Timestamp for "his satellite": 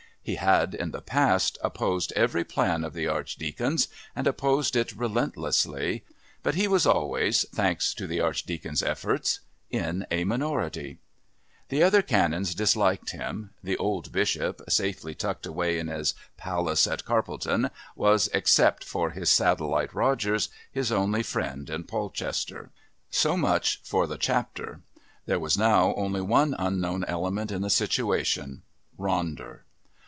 19.09-19.91